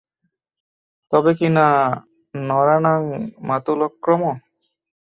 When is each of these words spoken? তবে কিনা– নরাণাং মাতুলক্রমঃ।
তবে 1.13 1.31
কিনা– 1.33 1.97
নরাণাং 2.33 3.01
মাতুলক্রমঃ। 3.47 4.35